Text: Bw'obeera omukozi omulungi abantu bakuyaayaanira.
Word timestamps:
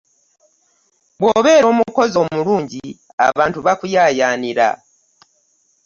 Bw'obeera 1.19 1.65
omukozi 1.73 2.15
omulungi 2.23 2.83
abantu 3.29 3.57
bakuyaayaanira. 3.65 4.67